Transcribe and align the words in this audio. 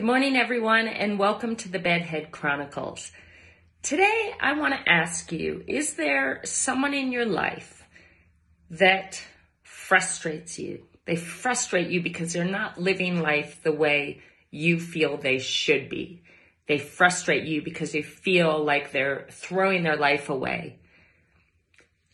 Good 0.00 0.06
morning, 0.06 0.34
everyone, 0.34 0.88
and 0.88 1.18
welcome 1.18 1.56
to 1.56 1.68
the 1.68 1.78
Bedhead 1.78 2.30
Chronicles. 2.30 3.12
Today, 3.82 4.32
I 4.40 4.54
want 4.54 4.72
to 4.72 4.90
ask 4.90 5.30
you 5.30 5.62
Is 5.66 5.92
there 5.92 6.40
someone 6.42 6.94
in 6.94 7.12
your 7.12 7.26
life 7.26 7.84
that 8.70 9.22
frustrates 9.62 10.58
you? 10.58 10.86
They 11.04 11.16
frustrate 11.16 11.90
you 11.90 12.02
because 12.02 12.32
they're 12.32 12.46
not 12.46 12.80
living 12.80 13.20
life 13.20 13.62
the 13.62 13.74
way 13.74 14.22
you 14.50 14.80
feel 14.80 15.18
they 15.18 15.38
should 15.38 15.90
be. 15.90 16.22
They 16.66 16.78
frustrate 16.78 17.44
you 17.44 17.60
because 17.60 17.94
you 17.94 18.02
feel 18.02 18.64
like 18.64 18.92
they're 18.92 19.26
throwing 19.30 19.82
their 19.82 19.98
life 19.98 20.30
away. 20.30 20.78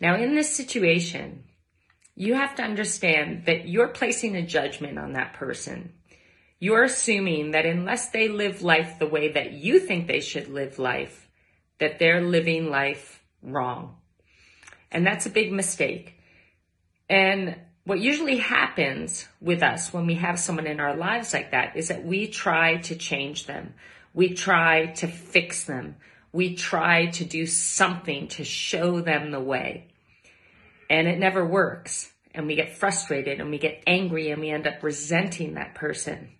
Now, 0.00 0.16
in 0.16 0.34
this 0.34 0.56
situation, 0.56 1.44
you 2.16 2.32
have 2.32 2.54
to 2.54 2.62
understand 2.62 3.44
that 3.44 3.68
you're 3.68 3.88
placing 3.88 4.36
a 4.36 4.46
judgment 4.46 4.98
on 4.98 5.12
that 5.12 5.34
person 5.34 5.92
you're 6.64 6.84
assuming 6.84 7.50
that 7.50 7.66
unless 7.66 8.08
they 8.08 8.26
live 8.26 8.62
life 8.62 8.98
the 8.98 9.06
way 9.06 9.32
that 9.32 9.52
you 9.52 9.78
think 9.78 10.06
they 10.06 10.20
should 10.20 10.48
live 10.48 10.78
life, 10.78 11.28
that 11.78 11.98
they're 11.98 12.22
living 12.22 12.70
life 12.70 13.22
wrong. 13.42 13.96
And 14.90 15.06
that's 15.06 15.26
a 15.26 15.30
big 15.30 15.52
mistake. 15.52 16.18
And 17.10 17.56
what 17.84 18.00
usually 18.00 18.38
happens 18.38 19.28
with 19.42 19.62
us 19.62 19.92
when 19.92 20.06
we 20.06 20.14
have 20.14 20.40
someone 20.40 20.66
in 20.66 20.80
our 20.80 20.96
lives 20.96 21.34
like 21.34 21.50
that 21.50 21.76
is 21.76 21.88
that 21.88 22.02
we 22.02 22.28
try 22.28 22.78
to 22.78 22.96
change 22.96 23.44
them. 23.44 23.74
We 24.14 24.32
try 24.32 24.86
to 25.00 25.06
fix 25.06 25.64
them. 25.64 25.96
We 26.32 26.54
try 26.54 27.10
to 27.10 27.26
do 27.26 27.44
something 27.44 28.28
to 28.28 28.44
show 28.44 29.02
them 29.02 29.32
the 29.32 29.40
way. 29.54 29.88
And 30.88 31.08
it 31.08 31.18
never 31.18 31.44
works. 31.44 32.10
And 32.34 32.46
we 32.46 32.54
get 32.54 32.78
frustrated 32.78 33.38
and 33.38 33.50
we 33.50 33.58
get 33.58 33.82
angry 33.86 34.30
and 34.30 34.40
we 34.40 34.48
end 34.48 34.66
up 34.66 34.82
resenting 34.82 35.54
that 35.54 35.74
person. 35.74 36.30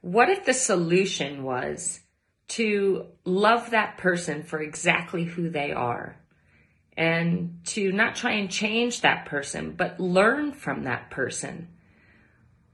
What 0.00 0.28
if 0.28 0.44
the 0.44 0.54
solution 0.54 1.42
was 1.42 2.00
to 2.48 3.06
love 3.24 3.70
that 3.70 3.98
person 3.98 4.42
for 4.42 4.60
exactly 4.60 5.24
who 5.24 5.50
they 5.50 5.72
are 5.72 6.16
and 6.96 7.60
to 7.64 7.92
not 7.92 8.14
try 8.14 8.32
and 8.32 8.50
change 8.50 9.00
that 9.00 9.26
person, 9.26 9.72
but 9.72 9.98
learn 9.98 10.52
from 10.52 10.84
that 10.84 11.10
person? 11.10 11.68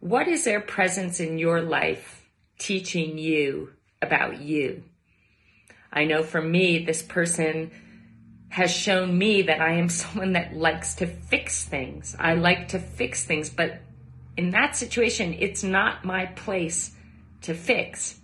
What 0.01 0.29
is 0.29 0.45
their 0.45 0.61
presence 0.61 1.19
in 1.19 1.39
your 1.39 1.63
life 1.63 2.29
teaching 2.59 3.17
you 3.17 3.71
about 4.03 4.43
you? 4.43 4.85
I 5.91 6.05
know 6.05 6.23
for 6.23 6.43
me, 6.43 6.85
this 6.85 7.03
person 7.03 7.71
has 8.51 8.71
shown 8.71 9.17
me 9.17 9.43
that 9.43 9.63
I 9.63 9.75
am 9.75 9.89
someone 9.89 10.33
that 10.33 10.55
likes 10.55 10.97
to 10.97 11.07
fix 11.07 11.65
things. 11.65 12.15
I 12.19 12.35
like 12.35 12.69
to 12.69 12.79
fix 12.79 13.25
things, 13.25 13.49
but 13.49 13.81
in 14.37 14.51
that 14.51 14.77
situation, 14.77 15.35
it's 15.39 15.63
not 15.63 16.05
my 16.05 16.27
place 16.27 16.91
to 17.45 17.55
fix 17.55 18.19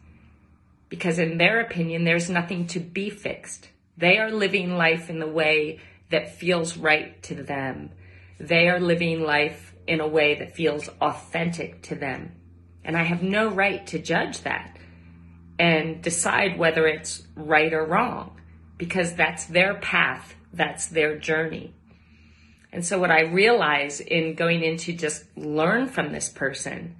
because, 0.89 1.19
in 1.19 1.39
their 1.39 1.61
opinion, 1.61 2.05
there's 2.05 2.29
nothing 2.29 2.67
to 2.69 2.81
be 2.81 3.11
fixed. 3.11 3.69
They 3.97 4.19
are 4.19 4.31
living 4.31 4.77
life 4.77 5.09
in 5.09 5.19
the 5.21 5.29
way 5.29 5.81
that 6.11 6.35
feels 6.37 6.77
right 6.77 7.23
to 7.25 7.35
them. 7.35 7.91
They 8.39 8.69
are 8.69 8.81
living 8.81 9.23
life 9.23 9.75
in 9.87 10.01
a 10.01 10.09
way 10.09 10.37
that 10.37 10.57
feels 10.57 10.89
authentic 11.01 11.83
to 11.83 11.95
them. 11.95 12.33
And 12.85 12.97
I 12.97 13.05
have 13.05 13.23
no 13.23 13.49
right 13.49 13.87
to 13.89 13.99
judge 13.99 14.41
that 14.43 14.77
and 15.59 16.03
decide 16.03 16.59
whether 16.59 16.87
it's 16.87 17.23
right 17.37 17.73
or 17.73 17.85
wrong 17.85 18.41
because 18.79 19.15
that's 19.15 19.45
their 19.45 19.75
path, 19.75 20.35
that's 20.53 20.87
their 20.87 21.19
journey. 21.19 21.75
And 22.73 22.85
so, 22.85 22.99
what 22.99 23.11
I 23.11 23.23
realize 23.23 24.01
in 24.01 24.35
going 24.35 24.63
into 24.63 24.93
just 24.93 25.25
learn 25.37 25.89
from 25.89 26.13
this 26.13 26.29
person 26.29 26.97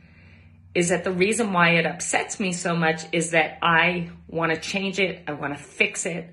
is 0.75 0.91
that 0.91 1.05
the 1.05 1.13
reason 1.13 1.53
why 1.53 1.71
it 1.71 1.87
upsets 1.87 2.39
me 2.39 2.53
so 2.53 2.77
much 2.77 3.03
is 3.13 3.33
that 3.33 3.59
I 3.63 4.11
want 4.29 4.55
to 4.55 4.61
change 4.61 4.99
it, 4.99 5.23
I 5.27 5.33
want 5.33 5.57
to 5.57 5.63
fix 5.63 6.07
it, 6.07 6.33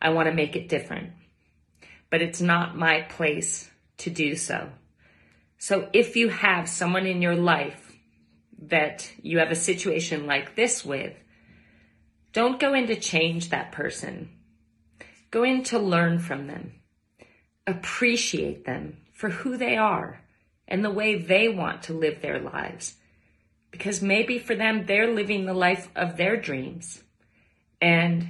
I 0.00 0.10
want 0.10 0.28
to 0.28 0.34
make 0.34 0.54
it 0.56 0.68
different. 0.68 1.12
But 2.10 2.22
it's 2.22 2.40
not 2.40 2.76
my 2.76 3.02
place 3.02 3.70
to 3.98 4.10
do 4.10 4.36
so. 4.36 4.70
So 5.58 5.88
if 5.92 6.16
you 6.16 6.28
have 6.28 6.68
someone 6.68 7.06
in 7.06 7.22
your 7.22 7.36
life 7.36 7.92
that 8.62 9.10
you 9.22 9.38
have 9.38 9.50
a 9.50 9.56
situation 9.56 10.26
like 10.26 10.56
this 10.56 10.84
with, 10.84 11.14
don't 12.32 12.60
go 12.60 12.74
in 12.74 12.86
to 12.88 12.96
change 12.96 13.50
that 13.50 13.72
person. 13.72 14.30
Go 15.30 15.42
in 15.42 15.62
to 15.64 15.78
learn 15.78 16.18
from 16.18 16.46
them. 16.46 16.74
Appreciate 17.66 18.64
them 18.64 18.98
for 19.12 19.30
who 19.30 19.56
they 19.56 19.76
are 19.76 20.22
and 20.66 20.84
the 20.84 20.90
way 20.90 21.16
they 21.16 21.48
want 21.48 21.84
to 21.84 21.92
live 21.92 22.20
their 22.20 22.38
lives 22.38 22.94
because 23.70 24.02
maybe 24.02 24.38
for 24.38 24.54
them, 24.54 24.86
they're 24.86 25.12
living 25.12 25.46
the 25.46 25.54
life 25.54 25.88
of 25.94 26.16
their 26.16 26.36
dreams. 26.36 27.02
And 27.80 28.28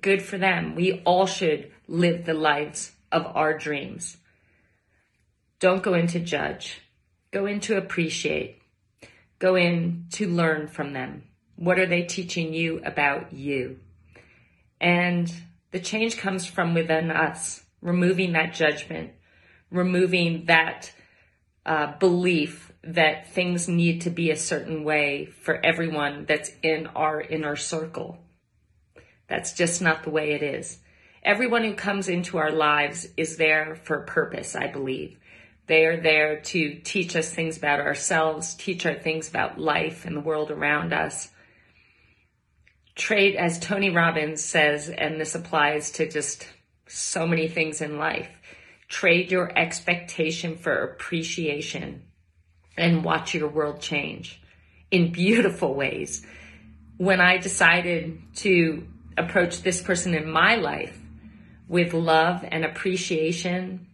good 0.00 0.22
for 0.22 0.38
them. 0.38 0.74
We 0.74 1.02
all 1.04 1.26
should 1.26 1.72
live 1.88 2.24
the 2.24 2.34
lives 2.34 2.92
of 3.10 3.26
our 3.34 3.56
dreams. 3.56 4.16
Don't 5.58 5.82
go 5.82 5.94
in 5.94 6.06
to 6.08 6.20
judge, 6.20 6.82
go 7.30 7.46
in 7.46 7.60
to 7.60 7.76
appreciate, 7.76 8.60
go 9.38 9.54
in 9.54 10.06
to 10.12 10.28
learn 10.28 10.68
from 10.68 10.92
them. 10.92 11.24
What 11.56 11.78
are 11.78 11.86
they 11.86 12.02
teaching 12.02 12.52
you 12.52 12.82
about 12.84 13.32
you? 13.32 13.78
And 14.80 15.32
the 15.70 15.80
change 15.80 16.18
comes 16.18 16.44
from 16.44 16.74
within 16.74 17.10
us, 17.10 17.64
removing 17.80 18.32
that 18.32 18.52
judgment, 18.52 19.12
removing 19.70 20.44
that 20.46 20.92
uh, 21.64 21.96
belief 21.98 22.72
that 22.86 23.28
things 23.28 23.68
need 23.68 24.02
to 24.02 24.10
be 24.10 24.30
a 24.30 24.36
certain 24.36 24.84
way 24.84 25.26
for 25.26 25.64
everyone 25.64 26.24
that's 26.26 26.52
in 26.62 26.86
our 26.88 27.20
inner 27.20 27.56
circle. 27.56 28.18
That's 29.28 29.52
just 29.52 29.82
not 29.82 30.04
the 30.04 30.10
way 30.10 30.32
it 30.32 30.42
is. 30.42 30.78
Everyone 31.22 31.64
who 31.64 31.74
comes 31.74 32.08
into 32.08 32.38
our 32.38 32.52
lives 32.52 33.08
is 33.16 33.36
there 33.36 33.74
for 33.74 34.02
purpose, 34.02 34.54
I 34.54 34.68
believe. 34.68 35.18
They 35.66 35.84
are 35.84 36.00
there 36.00 36.40
to 36.40 36.74
teach 36.84 37.16
us 37.16 37.34
things 37.34 37.56
about 37.56 37.80
ourselves, 37.80 38.54
teach 38.54 38.86
us 38.86 39.02
things 39.02 39.28
about 39.28 39.58
life 39.58 40.04
and 40.04 40.16
the 40.16 40.20
world 40.20 40.52
around 40.52 40.92
us. 40.92 41.30
Trade, 42.94 43.34
as 43.34 43.58
Tony 43.58 43.90
Robbins 43.90 44.44
says, 44.44 44.88
and 44.88 45.20
this 45.20 45.34
applies 45.34 45.90
to 45.92 46.08
just 46.08 46.46
so 46.86 47.26
many 47.26 47.48
things 47.48 47.80
in 47.80 47.98
life, 47.98 48.30
trade 48.88 49.32
your 49.32 49.50
expectation 49.58 50.56
for 50.56 50.84
appreciation 50.84 52.04
and 52.76 53.04
watch 53.04 53.34
your 53.34 53.48
world 53.48 53.80
change 53.80 54.40
in 54.90 55.12
beautiful 55.12 55.74
ways. 55.74 56.24
When 56.96 57.20
I 57.20 57.38
decided 57.38 58.20
to 58.36 58.86
approach 59.16 59.62
this 59.62 59.82
person 59.82 60.14
in 60.14 60.30
my 60.30 60.56
life 60.56 60.98
with 61.68 61.94
love 61.94 62.44
and 62.46 62.64
appreciation 62.64 63.86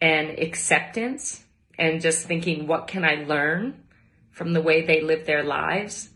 and 0.00 0.38
acceptance 0.38 1.42
and 1.78 2.00
just 2.00 2.26
thinking, 2.26 2.66
what 2.66 2.86
can 2.86 3.04
I 3.04 3.24
learn 3.24 3.84
from 4.30 4.52
the 4.52 4.60
way 4.60 4.84
they 4.84 5.00
live 5.00 5.26
their 5.26 5.44
lives? 5.44 6.08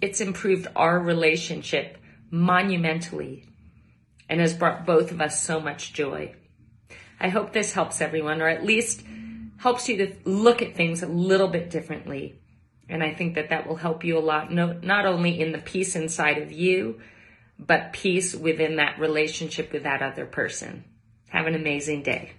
It's 0.00 0.20
improved 0.20 0.66
our 0.76 0.98
relationship 0.98 1.98
monumentally 2.30 3.48
and 4.28 4.40
has 4.40 4.54
brought 4.54 4.86
both 4.86 5.10
of 5.10 5.20
us 5.20 5.42
so 5.42 5.60
much 5.60 5.92
joy. 5.92 6.34
I 7.20 7.28
hope 7.28 7.52
this 7.52 7.72
helps 7.72 8.00
everyone, 8.00 8.42
or 8.42 8.48
at 8.48 8.64
least 8.64 9.02
helps 9.64 9.88
you 9.88 9.96
to 9.96 10.14
look 10.26 10.60
at 10.60 10.76
things 10.76 11.02
a 11.02 11.06
little 11.06 11.48
bit 11.48 11.70
differently. 11.70 12.38
And 12.86 13.02
I 13.02 13.14
think 13.14 13.34
that 13.36 13.48
that 13.48 13.66
will 13.66 13.76
help 13.76 14.04
you 14.04 14.18
a 14.18 14.20
lot, 14.20 14.52
no, 14.52 14.78
not 14.82 15.06
only 15.06 15.40
in 15.40 15.52
the 15.52 15.58
peace 15.58 15.96
inside 15.96 16.36
of 16.36 16.52
you, 16.52 17.00
but 17.58 17.94
peace 17.94 18.34
within 18.34 18.76
that 18.76 19.00
relationship 19.00 19.72
with 19.72 19.84
that 19.84 20.02
other 20.02 20.26
person. 20.26 20.84
Have 21.30 21.46
an 21.46 21.54
amazing 21.54 22.02
day. 22.02 22.32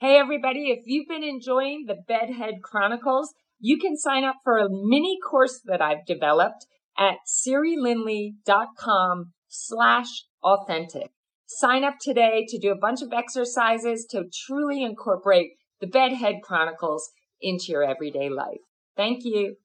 Hey, 0.00 0.18
everybody, 0.18 0.70
if 0.70 0.80
you've 0.86 1.06
been 1.06 1.22
enjoying 1.22 1.84
the 1.86 2.02
Bedhead 2.08 2.54
Chronicles, 2.60 3.32
you 3.60 3.78
can 3.78 3.96
sign 3.96 4.24
up 4.24 4.38
for 4.42 4.58
a 4.58 4.68
mini 4.68 5.18
course 5.24 5.60
that 5.66 5.80
I've 5.80 6.04
developed 6.04 6.66
at 6.98 7.18
sirilindley.com 7.28 9.32
slash 9.46 10.24
authentic. 10.42 11.12
Sign 11.46 11.84
up 11.84 11.94
today 12.00 12.46
to 12.48 12.58
do 12.58 12.72
a 12.72 12.78
bunch 12.78 13.02
of 13.02 13.12
exercises 13.12 14.06
to 14.10 14.24
truly 14.46 14.82
incorporate 14.82 15.52
the 15.80 15.86
Bedhead 15.86 16.36
Chronicles 16.42 17.10
into 17.40 17.66
your 17.68 17.84
everyday 17.84 18.30
life. 18.30 18.60
Thank 18.96 19.24
you. 19.24 19.56